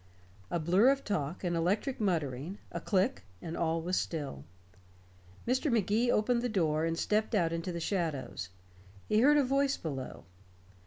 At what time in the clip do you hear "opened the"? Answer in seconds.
6.11-6.49